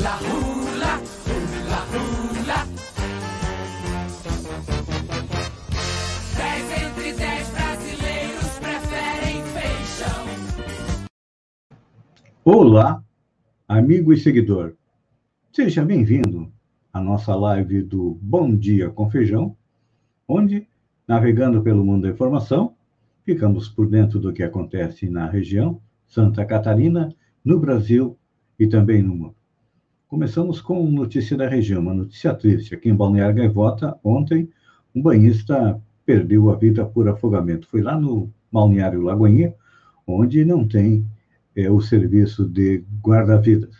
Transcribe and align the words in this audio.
Hula, 0.00 0.16
hula, 0.16 0.92
hula, 1.28 1.80
hula. 1.92 2.58
Dez 6.38 6.64
entre 6.82 7.12
dez 7.12 7.50
brasileiros 7.50 8.58
preferem 8.60 9.42
feijão. 9.52 10.24
Olá, 12.42 13.04
amigo 13.68 14.14
e 14.14 14.16
seguidor. 14.16 14.72
Seja 15.52 15.84
bem-vindo 15.84 16.50
à 16.90 16.98
nossa 16.98 17.34
live 17.34 17.82
do 17.82 18.18
Bom 18.22 18.56
Dia 18.56 18.88
com 18.88 19.10
Feijão, 19.10 19.54
onde, 20.26 20.66
navegando 21.06 21.60
pelo 21.60 21.84
mundo 21.84 22.04
da 22.04 22.08
informação, 22.08 22.74
ficamos 23.22 23.68
por 23.68 23.86
dentro 23.86 24.18
do 24.18 24.32
que 24.32 24.42
acontece 24.42 25.10
na 25.10 25.28
região, 25.28 25.78
Santa 26.08 26.42
Catarina, 26.46 27.14
no 27.44 27.60
Brasil 27.60 28.16
e 28.58 28.66
também 28.66 29.02
no 29.02 29.14
mundo. 29.14 29.39
Começamos 30.10 30.60
com 30.60 30.90
notícia 30.90 31.36
da 31.36 31.48
região, 31.48 31.80
uma 31.80 31.94
notícia 31.94 32.34
triste. 32.34 32.74
Aqui 32.74 32.88
em 32.88 32.96
Balneário 32.96 33.36
Gaivota, 33.36 33.96
ontem, 34.02 34.50
um 34.92 35.00
banhista 35.00 35.80
perdeu 36.04 36.50
a 36.50 36.56
vida 36.56 36.84
por 36.84 37.08
afogamento. 37.08 37.68
Foi 37.68 37.80
lá 37.80 37.96
no 37.96 38.28
Balneário 38.50 39.02
Lagoinha, 39.02 39.54
onde 40.04 40.44
não 40.44 40.66
tem 40.66 41.06
é, 41.54 41.70
o 41.70 41.80
serviço 41.80 42.44
de 42.44 42.84
guarda-vidas. 43.00 43.76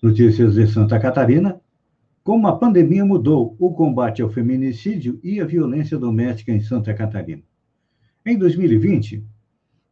Notícias 0.00 0.54
de 0.54 0.68
Santa 0.68 1.00
Catarina. 1.00 1.60
Como 2.22 2.46
a 2.46 2.56
pandemia 2.56 3.04
mudou 3.04 3.56
o 3.58 3.72
combate 3.72 4.22
ao 4.22 4.30
feminicídio 4.30 5.18
e 5.20 5.40
a 5.40 5.46
violência 5.46 5.98
doméstica 5.98 6.52
em 6.52 6.60
Santa 6.60 6.94
Catarina. 6.94 7.42
Em 8.24 8.38
2020, 8.38 9.24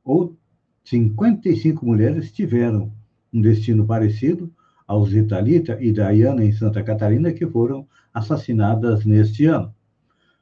ou 0.05 0.37
55 0.85 1.85
mulheres 1.85 2.31
tiveram 2.31 2.93
um 3.33 3.41
destino 3.41 3.85
parecido 3.85 4.53
aos 4.89 5.11
de 5.11 5.23
Thalita 5.23 5.77
e 5.81 5.93
Dayana 5.93 6.43
em 6.43 6.51
Santa 6.51 6.83
Catarina, 6.83 7.31
que 7.31 7.47
foram 7.47 7.87
assassinadas 8.13 9.05
neste 9.05 9.45
ano. 9.45 9.73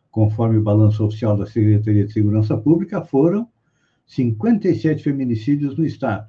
Conforme 0.08 0.56
o 0.56 0.62
balanço 0.62 1.04
oficial 1.04 1.36
da 1.36 1.44
Secretaria 1.44 2.06
de 2.06 2.12
Segurança 2.12 2.56
Pública, 2.56 3.04
foram 3.04 3.48
57 4.06 5.02
feminicídios 5.02 5.76
no 5.76 5.84
estado, 5.84 6.28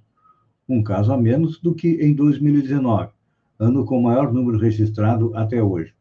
um 0.68 0.84
caso 0.84 1.14
a 1.14 1.18
menos 1.18 1.62
do 1.62 1.76
que 1.76 1.90
em 2.02 2.14
2019, 2.14 3.12
ano 3.60 3.86
com 3.86 4.02
maior 4.02 4.34
número 4.34 4.58
registrado 4.58 5.32
até 5.36 5.62
hoje. 5.62 5.94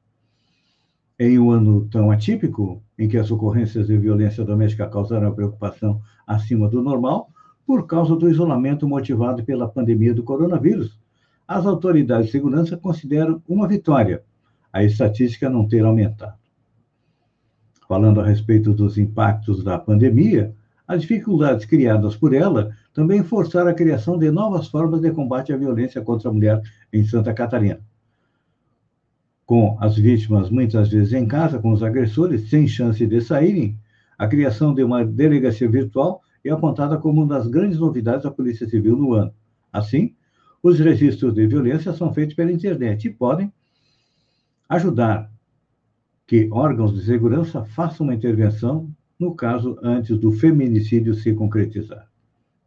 Em 1.19 1.39
um 1.39 1.51
ano 1.51 1.87
tão 1.89 2.11
atípico, 2.11 2.83
em 2.99 3.09
que 3.09 3.19
as 3.19 3.31
ocorrências 3.31 3.87
de 3.87 3.97
violência 3.99 4.45
doméstica 4.45 4.89
causaram 4.89 5.35
preocupação 5.35 6.01
acima 6.27 6.69
do 6.69 6.83
normal, 6.83 7.29
por 7.67 7.87
causa 7.87 8.17
do 8.17 8.31
isolamento 8.31 8.89
motivado 8.89 9.45
pela 9.45 9.69
pandemia 9.69 10.15
do 10.15 10.23
coronavírus, 10.23 10.99
as 11.47 11.67
autoridades 11.67 12.27
de 12.27 12.33
segurança 12.33 12.77
consideram 12.77 13.43
uma 13.49 13.69
vitória 13.69 14.23
a 14.77 14.85
estatística 14.85 15.49
não 15.49 15.67
ter 15.67 15.83
aumentado. 15.85 16.37
Falando 17.89 18.21
a 18.21 18.27
respeito 18.27 18.75
dos 18.75 18.99
impactos 18.99 19.65
da 19.65 19.79
pandemia, 19.79 20.55
as 20.87 21.01
dificuldades 21.01 21.65
criadas 21.65 22.15
por 22.15 22.35
ela 22.35 22.77
também 22.93 23.23
forçaram 23.23 23.71
a 23.71 23.75
criação 23.75 24.19
de 24.19 24.31
novas 24.31 24.69
formas 24.69 25.01
de 25.01 25.11
combate 25.13 25.51
à 25.51 25.57
violência 25.57 26.03
contra 26.03 26.29
a 26.29 26.33
mulher 26.33 26.61
em 26.93 27.03
Santa 27.05 27.33
Catarina. 27.33 27.81
Com 29.47 29.79
as 29.81 29.97
vítimas 29.97 30.51
muitas 30.51 30.91
vezes 30.91 31.15
em 31.15 31.27
casa 31.27 31.59
com 31.59 31.73
os 31.73 31.83
agressores, 31.83 32.51
sem 32.51 32.69
chance 32.69 33.07
de 33.07 33.21
saírem, 33.23 33.79
a 34.19 34.27
criação 34.27 34.75
de 34.75 34.85
uma 34.85 35.05
delegacia 35.05 35.71
virtual 35.71 36.21
é 36.45 36.51
apontada 36.51 36.99
como 36.99 37.23
uma 37.23 37.35
das 37.35 37.47
grandes 37.47 37.79
novidades 37.79 38.25
da 38.25 38.31
Polícia 38.31 38.69
Civil 38.69 38.97
no 38.97 39.15
ano. 39.15 39.33
Assim, 39.73 40.15
os 40.67 40.81
registros 40.81 41.33
de 41.33 41.47
violência 41.47 41.93
são 41.93 42.13
feitos 42.13 42.35
pela 42.35 42.51
internet 42.51 43.07
e 43.07 43.13
podem 43.13 43.53
ajudar 44.69 45.31
que 46.27 46.49
órgãos 46.51 46.93
de 46.93 47.05
segurança 47.05 47.65
façam 47.65 48.05
uma 48.05 48.15
intervenção 48.15 48.91
no 49.17 49.33
caso 49.33 49.79
antes 49.81 50.19
do 50.19 50.33
feminicídio 50.33 51.15
se 51.15 51.33
concretizar. 51.33 52.09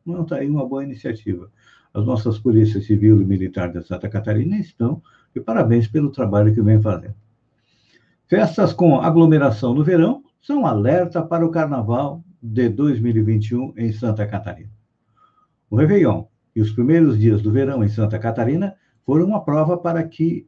Não 0.06 0.22
está 0.22 0.38
aí 0.38 0.50
uma 0.50 0.66
boa 0.66 0.82
iniciativa. 0.82 1.52
As 1.94 2.06
nossas 2.06 2.40
polícias 2.40 2.86
civil 2.86 3.22
e 3.22 3.26
militar 3.26 3.70
de 3.70 3.86
Santa 3.86 4.08
Catarina 4.08 4.58
estão 4.58 5.02
de 5.36 5.42
parabéns 5.42 5.86
pelo 5.86 6.10
trabalho 6.10 6.54
que 6.54 6.62
vem 6.62 6.82
fazendo. 6.82 7.16
Festas 8.30 8.72
com 8.72 9.02
aglomeração 9.02 9.74
no 9.74 9.84
verão 9.84 10.24
são 10.42 10.66
alerta 10.66 11.22
para 11.22 11.46
o 11.46 11.52
carnaval 11.52 12.24
de 12.42 12.70
2021 12.70 13.74
em 13.76 13.92
Santa 13.92 14.26
Catarina. 14.26 14.72
O 15.70 15.76
Réveillon 15.76 16.29
e 16.56 16.62
os 16.62 16.72
primeiros 16.72 17.18
dias 17.18 17.42
do 17.42 17.52
verão 17.52 17.84
em 17.84 17.90
Santa 17.90 18.20
Catarina 18.20 18.76
foram 19.06 19.26
uma 19.26 19.44
prova 19.44 19.78
para 19.78 20.04
que, 20.04 20.48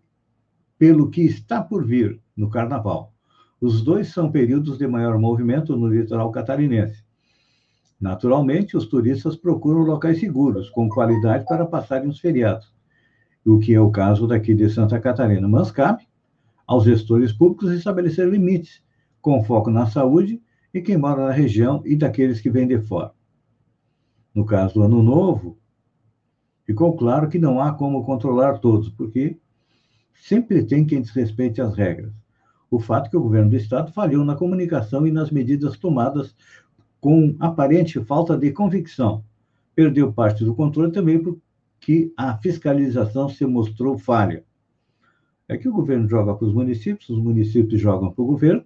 pelo 0.78 1.09
que 1.09 1.22
está 1.22 1.62
por 1.62 1.85
vir 1.85 2.19
no 2.35 2.50
Carnaval. 2.50 3.13
Os 3.59 3.84
dois 3.84 4.09
são 4.09 4.31
períodos 4.31 4.78
de 4.78 4.88
maior 4.88 5.19
movimento 5.19 5.78
no 5.78 5.88
litoral 5.88 6.31
catarinense. 6.31 7.03
Naturalmente, 8.00 8.75
os 8.75 8.88
turistas 8.88 9.35
procuram 9.35 9.81
locais 9.81 10.19
seguros, 10.19 10.69
com 10.72 10.90
qualidade 10.90 11.45
para 11.45 11.67
passarem 11.67 12.09
os 12.09 12.19
feriados, 12.19 12.73
o 13.45 13.59
que 13.59 13.75
é 13.75 13.79
o 13.79 13.91
caso 13.91 14.28
daqui 14.28 14.56
de 14.56 14.67
Santa 14.69 15.00
Catarina. 15.00 15.47
Mas 15.47 15.69
cabe 15.69 16.07
aos 16.66 16.84
gestores 16.84 17.31
públicos 17.31 17.72
estabelecer 17.72 18.28
limites, 18.28 18.81
com 19.22 19.44
foco 19.44 19.69
na 19.69 19.85
saúde 19.85 20.41
e 20.73 20.81
quem 20.81 20.97
mora 20.97 21.28
na 21.28 21.31
região 21.31 21.84
e 21.85 21.95
daqueles 21.95 22.41
que 22.41 22.50
vêm 22.50 22.67
de 22.67 22.79
fora. 22.79 23.11
No 24.34 24.45
caso 24.45 24.75
do 24.75 24.81
Ano 24.84 25.03
Novo, 25.03 25.59
ficou 26.72 26.96
claro 26.96 27.28
que 27.28 27.38
não 27.38 27.59
há 27.59 27.74
como 27.74 28.04
controlar 28.06 28.59
todos, 28.59 28.88
porque 28.88 29.38
sempre 30.16 30.64
tem 30.64 30.86
quem 30.86 31.02
desrespeite 31.02 31.62
as 31.62 31.76
regras. 31.76 32.14
O 32.70 32.80
fato 32.80 33.08
é 33.08 33.09
que 33.09 33.18
o 33.18 33.22
governo 33.22 33.50
do 33.50 33.58
Estado 33.58 33.92
falhou 33.92 34.24
na 34.24 34.36
comunicação 34.36 35.06
e 35.06 35.12
nas 35.12 35.30
medidas 35.30 35.78
tomadas 35.78 36.34
com 37.02 37.36
aparente 37.40 38.00
falta 38.06 38.38
de 38.38 38.52
convicção. 38.52 39.22
Perdeu 39.76 40.14
parte 40.14 40.46
do 40.46 40.56
controle 40.56 40.94
também 40.94 41.22
porque 41.22 42.14
a 42.16 42.38
fiscalização 42.38 43.28
se 43.28 43.46
mostrou 43.46 43.98
falha. 43.98 44.46
É 45.50 45.58
que 45.58 45.68
o 45.68 45.74
governo 45.74 46.08
joga 46.08 46.34
para 46.34 46.48
os 46.48 46.53
municípios, 46.53 47.09
os 47.09 47.20
municípios 47.22 47.82
jogam 47.82 48.12
para 48.12 48.24
o 48.24 48.28
governo, 48.28 48.64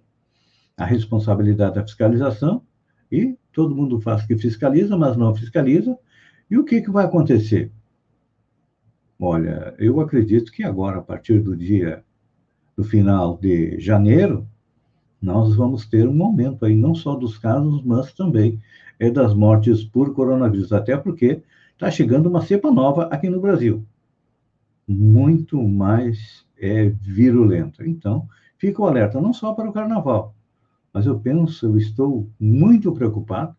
a 0.76 0.84
responsabilidade 0.84 1.74
da 1.74 1.82
fiscalização 1.82 2.62
e 3.10 3.36
todo 3.52 3.74
mundo 3.74 4.00
faz 4.00 4.24
que 4.24 4.36
fiscaliza, 4.36 4.96
mas 4.96 5.16
não 5.16 5.34
fiscaliza. 5.34 5.98
E 6.48 6.56
o 6.56 6.64
que, 6.64 6.80
que 6.80 6.90
vai 6.90 7.04
acontecer? 7.04 7.72
Olha, 9.18 9.74
eu 9.78 10.00
acredito 10.00 10.52
que 10.52 10.62
agora, 10.62 10.98
a 10.98 11.02
partir 11.02 11.40
do 11.40 11.56
dia 11.56 12.04
do 12.76 12.84
final 12.84 13.38
de 13.38 13.80
janeiro, 13.80 14.46
nós 15.20 15.54
vamos 15.54 15.86
ter 15.86 16.06
um 16.06 16.22
aumento 16.22 16.64
aí, 16.66 16.76
não 16.76 16.94
só 16.94 17.14
dos 17.14 17.38
casos, 17.38 17.82
mas 17.82 18.12
também 18.12 18.60
é 18.98 19.10
das 19.10 19.34
mortes 19.34 19.84
por 19.84 20.14
coronavírus, 20.14 20.72
até 20.72 20.96
porque 20.96 21.42
está 21.72 21.90
chegando 21.90 22.28
uma 22.28 22.42
cepa 22.42 22.70
nova 22.70 23.04
aqui 23.04 23.30
no 23.30 23.40
Brasil, 23.40 23.84
muito 24.86 25.62
mais 25.62 26.46
é, 26.58 26.88
virulenta. 26.88 27.86
Então, 27.86 28.28
fica 28.58 28.82
o 28.82 28.86
alerta, 28.86 29.20
não 29.20 29.32
só 29.32 29.54
para 29.54 29.68
o 29.68 29.72
carnaval, 29.72 30.34
mas 30.92 31.06
eu 31.06 31.18
penso, 31.18 31.66
eu 31.66 31.78
estou 31.78 32.28
muito 32.38 32.92
preocupado, 32.92 33.56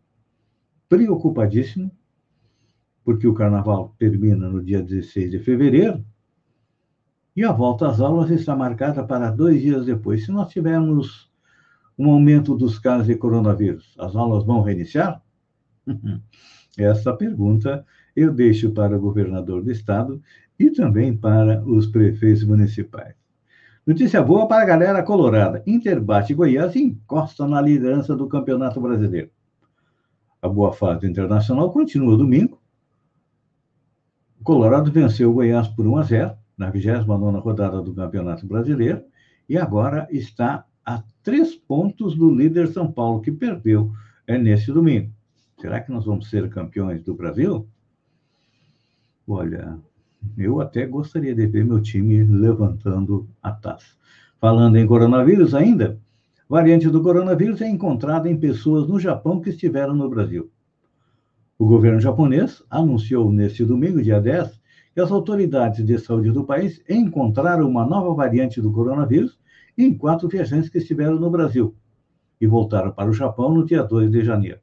preocupadíssimo, 0.87 1.91
porque 3.07 3.25
o 3.25 3.33
carnaval 3.33 3.95
termina 3.97 4.49
no 4.49 4.61
dia 4.61 4.81
16 4.81 5.31
de 5.31 5.39
fevereiro 5.39 6.03
e 7.33 7.41
a 7.41 7.53
volta 7.53 7.87
às 7.87 8.01
aulas 8.01 8.29
está 8.29 8.53
marcada 8.53 9.01
para 9.01 9.31
dois 9.31 9.61
dias 9.61 9.85
depois. 9.85 10.25
Se 10.25 10.31
nós 10.33 10.49
tivermos 10.49 11.31
um 11.97 12.11
aumento 12.11 12.53
dos 12.53 12.77
casos 12.77 13.07
de 13.07 13.15
coronavírus, 13.15 13.95
as 13.97 14.13
aulas 14.13 14.43
vão 14.43 14.61
reiniciar? 14.61 15.21
Essa 16.77 17.13
pergunta 17.15 17.85
eu 18.13 18.33
deixo 18.33 18.71
para 18.71 18.97
o 18.97 18.99
governador 18.99 19.63
do 19.63 19.71
estado 19.71 20.21
e 20.59 20.69
também 20.69 21.15
para 21.15 21.63
os 21.63 21.87
prefeitos 21.87 22.43
municipais. 22.43 23.15
Notícia 23.85 24.21
boa 24.21 24.49
para 24.49 24.63
a 24.63 24.65
galera 24.65 25.01
colorada. 25.01 25.63
Inter 25.65 26.01
bate 26.01 26.33
Goiás 26.33 26.75
e 26.75 26.83
encosta 26.83 27.47
na 27.47 27.61
liderança 27.61 28.17
do 28.17 28.27
Campeonato 28.27 28.81
Brasileiro. 28.81 29.29
A 30.41 30.49
boa 30.49 30.73
fase 30.73 31.07
internacional 31.07 31.71
continua 31.71 32.17
domingo. 32.17 32.56
Colorado 34.47 34.89
venceu 34.89 35.29
o 35.29 35.33
Goiás 35.33 35.67
por 35.67 35.85
1 35.85 35.97
a 35.97 36.03
0 36.03 36.31
na 36.57 36.69
29 36.69 37.37
rodada 37.39 37.81
do 37.81 37.93
Campeonato 37.93 38.47
Brasileiro 38.47 39.03
e 39.49 39.57
agora 39.57 40.07
está 40.09 40.63
a 40.85 41.03
três 41.21 41.53
pontos 41.53 42.15
do 42.15 42.33
líder 42.33 42.69
São 42.69 42.89
Paulo, 42.89 43.19
que 43.19 43.29
perdeu 43.29 43.91
é, 44.25 44.37
nesse 44.37 44.71
domingo. 44.71 45.11
Será 45.59 45.81
que 45.81 45.91
nós 45.91 46.05
vamos 46.05 46.29
ser 46.29 46.47
campeões 46.47 47.03
do 47.03 47.13
Brasil? 47.13 47.67
Olha, 49.27 49.77
eu 50.37 50.61
até 50.61 50.85
gostaria 50.85 51.35
de 51.35 51.45
ver 51.45 51.65
meu 51.65 51.81
time 51.81 52.23
levantando 52.23 53.27
a 53.43 53.51
taça. 53.51 53.97
Falando 54.39 54.77
em 54.77 54.87
coronavírus 54.87 55.53
ainda, 55.53 55.99
variante 56.47 56.89
do 56.89 57.03
coronavírus 57.03 57.61
é 57.61 57.67
encontrada 57.67 58.29
em 58.29 58.37
pessoas 58.37 58.87
no 58.87 58.97
Japão 58.97 59.41
que 59.41 59.49
estiveram 59.49 59.93
no 59.93 60.09
Brasil. 60.09 60.49
O 61.59 61.65
governo 61.65 61.99
japonês 61.99 62.63
anunciou 62.69 63.31
neste 63.31 63.65
domingo, 63.65 63.99
dia 63.99 64.21
10, 64.21 64.61
e 64.95 65.01
as 65.01 65.11
autoridades 65.11 65.83
de 65.83 65.97
saúde 65.97 66.31
do 66.31 66.43
país 66.43 66.83
encontraram 66.87 67.67
uma 67.67 67.83
nova 67.83 68.13
variante 68.13 68.61
do 68.61 68.71
coronavírus 68.71 69.39
em 69.75 69.91
quatro 69.97 70.27
viajantes 70.27 70.69
que 70.69 70.77
estiveram 70.77 71.19
no 71.19 71.31
Brasil 71.31 71.75
e 72.39 72.45
voltaram 72.45 72.91
para 72.91 73.09
o 73.09 73.13
Japão 73.13 73.51
no 73.51 73.65
dia 73.65 73.81
2 73.81 74.11
de 74.11 74.23
janeiro. 74.23 74.59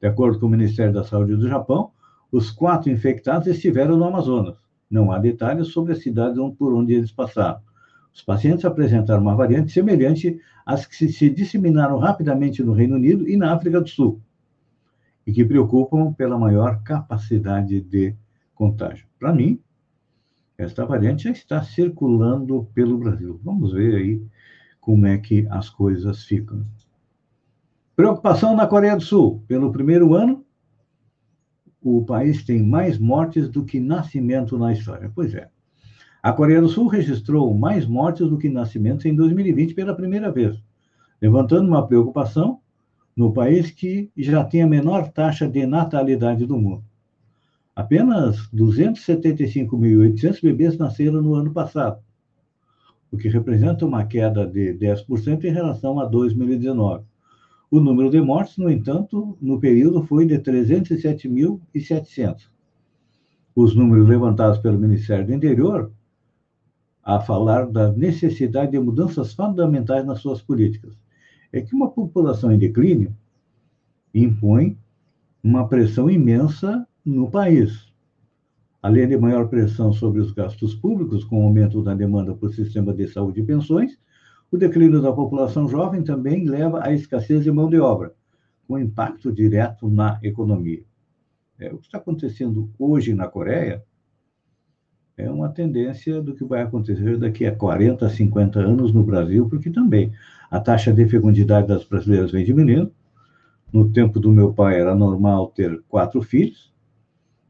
De 0.00 0.08
acordo 0.08 0.40
com 0.40 0.46
o 0.46 0.50
Ministério 0.50 0.92
da 0.92 1.04
Saúde 1.04 1.36
do 1.36 1.48
Japão, 1.48 1.92
os 2.32 2.50
quatro 2.50 2.90
infectados 2.90 3.46
estiveram 3.46 3.96
no 3.96 4.04
Amazonas. 4.04 4.56
Não 4.90 5.12
há 5.12 5.20
detalhes 5.20 5.68
sobre 5.68 5.92
as 5.92 6.02
cidades 6.02 6.36
por 6.58 6.74
onde 6.74 6.94
eles 6.94 7.12
passaram. 7.12 7.60
Os 8.12 8.22
pacientes 8.22 8.64
apresentaram 8.64 9.22
uma 9.22 9.36
variante 9.36 9.70
semelhante 9.70 10.40
às 10.66 10.84
que 10.84 10.96
se 11.12 11.30
disseminaram 11.30 11.96
rapidamente 11.96 12.60
no 12.60 12.72
Reino 12.72 12.96
Unido 12.96 13.28
e 13.28 13.36
na 13.36 13.54
África 13.54 13.80
do 13.80 13.88
Sul, 13.88 14.20
e 15.26 15.32
que 15.32 15.44
preocupam 15.44 16.12
pela 16.12 16.38
maior 16.38 16.82
capacidade 16.82 17.80
de 17.80 18.14
contágio. 18.54 19.06
Para 19.18 19.32
mim, 19.32 19.60
esta 20.56 20.84
variante 20.84 21.24
já 21.24 21.30
está 21.30 21.62
circulando 21.62 22.68
pelo 22.74 22.98
Brasil. 22.98 23.40
Vamos 23.42 23.72
ver 23.72 23.96
aí 23.96 24.22
como 24.80 25.06
é 25.06 25.18
que 25.18 25.46
as 25.50 25.68
coisas 25.68 26.24
ficam. 26.24 26.64
Preocupação 27.96 28.54
na 28.54 28.66
Coreia 28.66 28.96
do 28.96 29.02
Sul. 29.02 29.42
Pelo 29.48 29.72
primeiro 29.72 30.14
ano, 30.14 30.44
o 31.80 32.04
país 32.04 32.44
tem 32.44 32.62
mais 32.62 32.98
mortes 32.98 33.48
do 33.48 33.64
que 33.64 33.80
nascimento 33.80 34.58
na 34.58 34.72
história. 34.72 35.10
Pois 35.14 35.34
é. 35.34 35.48
A 36.22 36.32
Coreia 36.32 36.60
do 36.60 36.68
Sul 36.68 36.86
registrou 36.86 37.52
mais 37.52 37.86
mortes 37.86 38.28
do 38.28 38.38
que 38.38 38.48
nascimentos 38.48 39.04
em 39.04 39.14
2020 39.14 39.74
pela 39.74 39.94
primeira 39.94 40.32
vez, 40.32 40.56
levantando 41.20 41.68
uma 41.68 41.86
preocupação 41.86 42.60
no 43.16 43.32
país 43.32 43.70
que 43.70 44.10
já 44.16 44.44
tem 44.44 44.62
a 44.62 44.66
menor 44.66 45.10
taxa 45.10 45.48
de 45.48 45.66
natalidade 45.66 46.46
do 46.46 46.58
mundo. 46.58 46.84
Apenas 47.74 48.36
275.800 48.52 50.42
bebês 50.42 50.78
nasceram 50.78 51.20
no 51.20 51.34
ano 51.34 51.52
passado, 51.52 52.00
o 53.10 53.16
que 53.16 53.28
representa 53.28 53.86
uma 53.86 54.04
queda 54.04 54.46
de 54.46 54.74
10% 54.74 55.44
em 55.44 55.50
relação 55.50 56.00
a 56.00 56.04
2019. 56.04 57.04
O 57.70 57.80
número 57.80 58.10
de 58.10 58.20
mortes, 58.20 58.56
no 58.56 58.70
entanto, 58.70 59.36
no 59.40 59.58
período 59.58 60.04
foi 60.04 60.26
de 60.26 60.38
307.700. 60.38 62.48
Os 63.56 63.74
números 63.74 64.08
levantados 64.08 64.58
pelo 64.58 64.78
Ministério 64.78 65.26
do 65.26 65.34
Interior 65.34 65.92
a 67.02 67.20
falar 67.20 67.66
da 67.66 67.92
necessidade 67.92 68.72
de 68.72 68.78
mudanças 68.78 69.34
fundamentais 69.34 70.06
nas 70.06 70.20
suas 70.20 70.40
políticas. 70.40 70.96
É 71.54 71.60
que 71.60 71.72
uma 71.72 71.88
população 71.88 72.50
em 72.50 72.58
declínio 72.58 73.16
impõe 74.12 74.76
uma 75.40 75.68
pressão 75.68 76.10
imensa 76.10 76.84
no 77.06 77.30
país. 77.30 77.92
Além 78.82 79.06
de 79.06 79.16
maior 79.16 79.46
pressão 79.48 79.92
sobre 79.92 80.20
os 80.20 80.32
gastos 80.32 80.74
públicos, 80.74 81.22
com 81.22 81.40
o 81.40 81.44
aumento 81.44 81.80
da 81.80 81.94
demanda 81.94 82.34
por 82.34 82.52
sistema 82.52 82.92
de 82.92 83.06
saúde 83.06 83.40
e 83.40 83.44
pensões, 83.44 83.96
o 84.50 84.56
declínio 84.56 85.00
da 85.00 85.12
população 85.12 85.68
jovem 85.68 86.02
também 86.02 86.44
leva 86.44 86.84
à 86.84 86.92
escassez 86.92 87.44
de 87.44 87.52
mão 87.52 87.70
de 87.70 87.78
obra, 87.78 88.12
com 88.66 88.76
impacto 88.76 89.32
direto 89.32 89.88
na 89.88 90.18
economia. 90.24 90.82
É, 91.56 91.72
o 91.72 91.78
que 91.78 91.86
está 91.86 91.98
acontecendo 91.98 92.68
hoje 92.76 93.14
na 93.14 93.28
Coreia 93.28 93.84
é 95.16 95.30
uma 95.30 95.48
tendência 95.48 96.20
do 96.20 96.34
que 96.34 96.44
vai 96.44 96.62
acontecer 96.62 97.16
daqui 97.18 97.46
a 97.46 97.54
40, 97.54 98.08
50 98.08 98.58
anos 98.60 98.92
no 98.92 99.04
Brasil, 99.04 99.48
porque 99.48 99.70
também 99.70 100.12
a 100.50 100.58
taxa 100.60 100.92
de 100.92 101.06
fecundidade 101.06 101.68
das 101.68 101.84
brasileiras 101.84 102.32
vem 102.32 102.44
diminuindo. 102.44 102.92
No 103.72 103.90
tempo 103.90 104.20
do 104.20 104.32
meu 104.32 104.52
pai 104.52 104.80
era 104.80 104.94
normal 104.94 105.48
ter 105.48 105.82
quatro 105.88 106.22
filhos, 106.22 106.72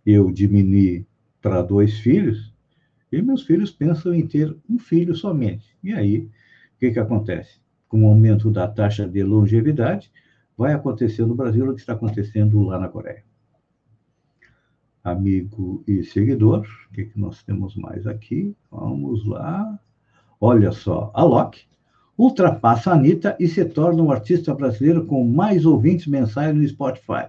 eu 0.05 0.31
diminui 0.31 1.07
para 1.41 1.63
dois 1.63 1.99
filhos, 1.99 2.53
e 3.11 3.23
meus 3.23 3.43
filhos 3.43 3.71
pensam 3.71 4.15
em 4.15 4.27
ter 4.27 4.55
um 4.69 4.79
filho 4.79 5.15
somente. 5.15 5.77
E 5.83 5.93
aí, 5.93 6.19
o 6.19 6.79
que, 6.81 6.91
que 6.91 6.99
acontece? 6.99 7.61
Com 7.89 8.05
o 8.05 8.09
aumento 8.09 8.51
da 8.51 8.67
taxa 8.67 9.07
de 9.07 9.23
longevidade, 9.23 10.11
vai 10.57 10.73
acontecer 10.73 11.25
no 11.25 11.35
Brasil 11.35 11.69
o 11.71 11.75
que 11.75 11.81
está 11.81 11.93
acontecendo 11.93 12.63
lá 12.63 12.79
na 12.79 12.89
Coreia 12.89 13.23
amigo 15.05 15.85
e 15.87 16.03
seguidor. 16.03 16.67
O 16.91 16.95
que, 16.95 17.05
que 17.05 17.21
nós 17.21 17.43
temos 17.43 17.77
mais 17.77 18.07
aqui? 18.07 18.57
Vamos 18.71 19.27
lá. 19.27 19.79
Olha 20.41 20.73
só, 20.73 21.11
a 21.15 21.23
Loki 21.23 21.67
ultrapassa 22.17 22.91
a 22.91 22.95
Anitta 22.95 23.37
e 23.39 23.47
se 23.47 23.65
torna 23.65 24.03
um 24.03 24.11
artista 24.11 24.55
brasileiro 24.55 25.05
com 25.05 25.25
mais 25.27 25.67
ouvintes 25.67 26.07
mensais 26.07 26.55
no 26.55 26.67
Spotify. 26.67 27.29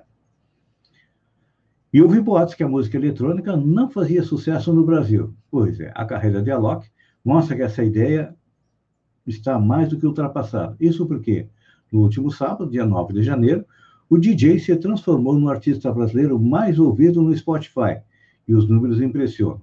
E 1.92 2.01
houve 2.01 2.19
boatos 2.19 2.54
que 2.54 2.63
a 2.63 2.68
música 2.68 2.98
eletrônica 2.98 3.56
não 3.56 3.89
fazia 3.89 4.24
sucesso 4.24 4.74
no 4.74 4.86
Brasil. 4.86 5.33
Pois 5.50 5.80
é, 5.80 5.92
a 5.95 6.06
carreira 6.06 6.42
de 6.42 6.51
Alok 6.51 6.88
mostra 7.24 7.56
que 7.56 7.62
essa 7.62 7.83
ideia 7.83 8.36
está 9.25 9.57
mais 9.57 9.89
do 9.89 9.98
que 9.98 10.06
ultrapassada. 10.06 10.75
Isso 10.80 11.06
porque, 11.07 11.48
no 11.92 12.01
último 12.01 12.30
sábado, 12.30 12.69
dia 12.69 12.86
9 12.86 13.13
de 13.13 13.24
janeiro, 13.24 13.66
o 14.09 14.17
DJ 14.17 14.59
se 14.59 14.75
transformou 14.75 15.33
no 15.33 15.49
artista 15.49 15.91
brasileiro 15.91 16.39
mais 16.39 16.77
ouvido 16.79 17.21
no 17.21 17.35
Spotify, 17.35 18.01
e 18.47 18.53
os 18.53 18.67
números 18.67 19.01
impressionam. 19.01 19.61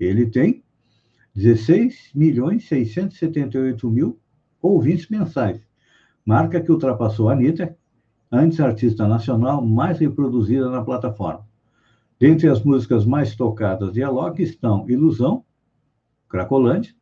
Ele 0.00 0.26
tem 0.26 0.62
16 1.34 2.10
milhões 2.14 2.66
678 2.66 3.90
mil 3.90 4.18
ouvintes 4.62 5.08
mensais, 5.08 5.60
marca 6.24 6.60
que 6.60 6.72
ultrapassou 6.72 7.28
a 7.28 7.32
Anitta, 7.32 7.76
antes 8.32 8.60
artista 8.60 9.06
nacional 9.06 9.64
mais 9.64 9.98
reproduzida 9.98 10.70
na 10.70 10.82
plataforma. 10.82 11.46
Dentre 12.18 12.48
as 12.48 12.62
músicas 12.62 13.04
mais 13.04 13.36
tocadas 13.36 13.92
de 13.92 14.02
Alok 14.02 14.42
estão 14.42 14.88
Ilusão, 14.88 15.44
Cracolândia, 16.28 16.94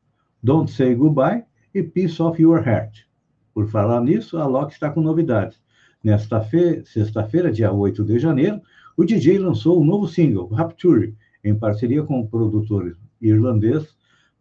Don't 0.42 0.70
Say 0.70 0.94
Goodbye 0.94 1.44
e 1.72 1.82
Peace 1.82 2.20
of 2.20 2.40
Your 2.42 2.66
Heart. 2.66 3.06
Por 3.54 3.68
falar 3.68 4.00
nisso, 4.00 4.36
a 4.36 4.42
Alok 4.42 4.72
está 4.72 4.90
com 4.90 5.00
novidades. 5.00 5.62
Nesta 6.02 6.44
sexta-feira, 6.84 7.52
dia 7.52 7.72
8 7.72 8.02
de 8.02 8.18
janeiro, 8.18 8.60
o 8.96 9.04
DJ 9.04 9.38
lançou 9.38 9.80
um 9.80 9.84
novo 9.84 10.08
single, 10.08 10.48
Rapture, 10.48 11.14
em 11.44 11.54
parceria 11.54 12.02
com 12.02 12.18
o 12.18 12.26
produtor 12.26 12.98
irlandês 13.20 13.86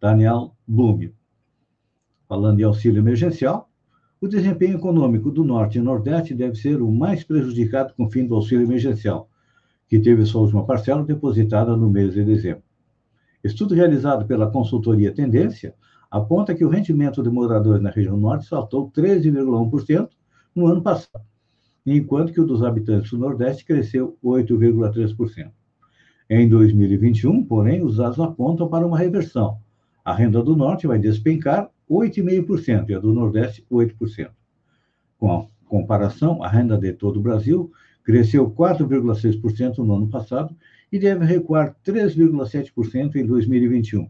Daniel 0.01 0.55
Bloom. 0.67 1.11
Falando 2.27 2.59
em 2.59 2.63
auxílio 2.63 2.99
emergencial, 2.99 3.69
o 4.19 4.27
desempenho 4.27 4.77
econômico 4.77 5.29
do 5.29 5.43
Norte 5.43 5.77
e 5.77 5.81
Nordeste 5.81 6.33
deve 6.33 6.55
ser 6.55 6.81
o 6.81 6.91
mais 6.91 7.23
prejudicado 7.23 7.93
com 7.93 8.05
o 8.05 8.09
fim 8.09 8.25
do 8.25 8.33
auxílio 8.33 8.65
emergencial, 8.65 9.29
que 9.87 9.99
teve 9.99 10.25
sua 10.25 10.41
última 10.41 10.65
parcela 10.65 11.03
depositada 11.03 11.77
no 11.77 11.91
mês 11.91 12.15
de 12.15 12.23
dezembro. 12.23 12.63
Estudo 13.43 13.75
realizado 13.75 14.25
pela 14.25 14.49
consultoria 14.49 15.13
Tendência 15.13 15.75
aponta 16.09 16.55
que 16.55 16.65
o 16.65 16.69
rendimento 16.69 17.21
de 17.21 17.29
moradores 17.29 17.83
na 17.83 17.91
região 17.91 18.17
Norte 18.17 18.47
saltou 18.47 18.89
13,1% 18.91 20.09
no 20.55 20.65
ano 20.65 20.81
passado 20.81 21.30
enquanto 21.85 22.31
que 22.31 22.39
o 22.39 22.45
dos 22.45 22.63
habitantes 22.63 23.11
do 23.11 23.17
Nordeste 23.17 23.65
cresceu 23.65 24.17
8,3%. 24.23 25.51
Em 26.29 26.47
2021, 26.47 27.43
porém, 27.43 27.83
os 27.83 27.97
dados 27.97 28.19
apontam 28.19 28.67
para 28.67 28.85
uma 28.85 28.97
reversão. 28.97 29.57
A 30.03 30.13
renda 30.13 30.41
do 30.41 30.55
Norte 30.55 30.87
vai 30.87 30.97
despencar 30.97 31.69
8,5% 31.89 32.89
e 32.89 32.95
a 32.95 32.99
do 32.99 33.13
Nordeste 33.13 33.65
8%. 33.69 34.29
Com 35.17 35.31
a 35.31 35.45
comparação, 35.67 36.41
a 36.41 36.47
renda 36.47 36.77
de 36.77 36.93
todo 36.93 37.17
o 37.17 37.21
Brasil 37.21 37.71
cresceu 38.03 38.49
4,6% 38.49 39.77
no 39.79 39.95
ano 39.95 40.09
passado 40.09 40.55
e 40.91 40.97
deve 40.97 41.25
recuar 41.25 41.75
3,7% 41.85 43.15
em 43.15 43.25
2021. 43.25 44.09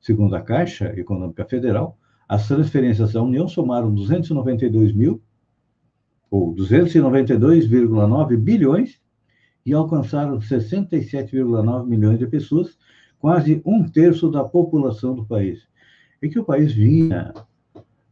Segundo 0.00 0.34
a 0.34 0.40
Caixa 0.40 0.92
Econômica 0.98 1.44
Federal, 1.44 1.96
as 2.28 2.48
transferências 2.48 3.14
à 3.14 3.22
União 3.22 3.46
somaram 3.46 3.94
292 3.94 4.92
mil 4.92 5.22
ou 6.32 6.54
292,9 6.54 8.38
bilhões, 8.38 8.98
e 9.66 9.74
alcançaram 9.74 10.38
67,9 10.38 11.86
milhões 11.86 12.18
de 12.18 12.26
pessoas, 12.26 12.78
quase 13.18 13.60
um 13.66 13.84
terço 13.84 14.30
da 14.30 14.42
população 14.42 15.14
do 15.14 15.26
país. 15.26 15.68
É 16.22 16.28
que 16.28 16.38
o 16.38 16.44
país 16.44 16.72
vinha 16.72 17.34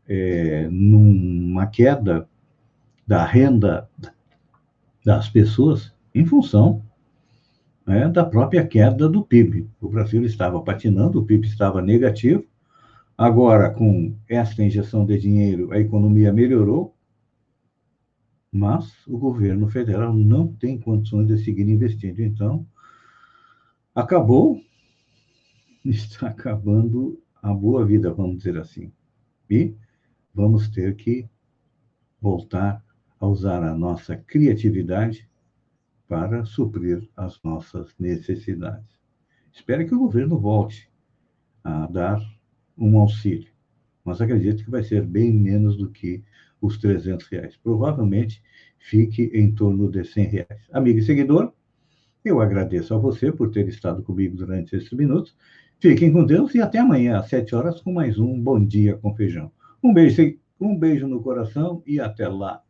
é, 0.07 0.69
numa 0.71 1.67
queda 1.67 2.29
da 3.07 3.25
renda 3.25 3.89
das 5.03 5.31
pessoas 5.31 5.91
em 6.15 6.27
função 6.27 6.85
né, 7.87 8.07
da 8.07 8.23
própria 8.23 8.67
queda 8.67 9.09
do 9.09 9.25
PIB. 9.25 9.67
O 9.81 9.89
Brasil 9.89 10.23
estava 10.25 10.61
patinando, 10.61 11.21
o 11.21 11.25
PIB 11.25 11.47
estava 11.47 11.81
negativo. 11.81 12.45
Agora, 13.17 13.71
com 13.71 14.15
esta 14.29 14.62
injeção 14.62 15.07
de 15.07 15.19
dinheiro, 15.19 15.73
a 15.73 15.81
economia 15.81 16.33
melhorou, 16.33 16.95
mas 18.52 19.07
o 19.07 19.16
governo 19.16 19.69
federal 19.69 20.14
não 20.14 20.49
tem 20.49 20.78
condições 20.78 21.28
de 21.28 21.38
seguir 21.38 21.69
investindo. 21.69 22.21
Então, 22.21 22.66
acabou, 23.95 24.61
está 25.85 26.28
acabando 26.28 27.23
a 27.42 27.54
boa 27.54 27.85
vida, 27.85 28.12
vamos 28.12 28.38
dizer 28.38 28.59
assim. 28.59 28.92
E 29.49 29.75
vamos 30.35 30.69
ter 30.69 30.97
que 30.97 31.28
voltar 32.21 32.85
a 33.19 33.26
usar 33.26 33.62
a 33.62 33.75
nossa 33.75 34.16
criatividade 34.16 35.28
para 36.09 36.45
suprir 36.45 37.09
as 37.16 37.40
nossas 37.42 37.95
necessidades. 37.99 38.99
Espero 39.52 39.87
que 39.87 39.95
o 39.95 39.99
governo 39.99 40.38
volte 40.38 40.90
a 41.62 41.87
dar 41.87 42.21
um 42.76 42.99
auxílio, 42.99 43.52
mas 44.04 44.21
acredito 44.21 44.64
que 44.64 44.71
vai 44.71 44.83
ser 44.83 45.07
bem 45.07 45.33
menos 45.33 45.76
do 45.76 45.90
que 45.90 46.25
os 46.61 46.79
300 46.79 47.26
reais. 47.29 47.57
Provavelmente 47.57 48.43
fique 48.79 49.31
em 49.35 49.52
torno 49.52 49.90
de 49.90 50.05
100 50.05 50.25
reais. 50.26 50.61
Amigo 50.73 50.99
e 50.99 51.02
seguidor, 51.02 51.52
eu 52.25 52.40
agradeço 52.40 52.95
a 52.95 52.99
você 52.99 53.33
por 53.33 53.50
ter 53.50 53.67
estado 53.69 54.02
comigo 54.02 54.37
durante 54.37 54.76
esses 54.76 54.93
minutos. 54.93 55.37
Fiquem 55.79 56.12
com 56.12 56.25
Deus 56.25 56.55
e 56.55 56.61
até 56.61 56.79
amanhã, 56.79 57.19
às 57.19 57.29
7 57.29 57.55
horas, 57.55 57.81
com 57.81 57.93
mais 57.93 58.19
um 58.19 58.38
Bom 58.38 58.62
Dia 58.62 58.97
com 58.97 59.14
Feijão. 59.14 59.50
Um 59.83 59.95
beijo, 59.95 60.35
um 60.61 60.76
beijo 60.76 61.09
no 61.09 61.23
coração 61.23 61.83
e 61.87 61.99
até 61.99 62.29
lá. 62.29 62.62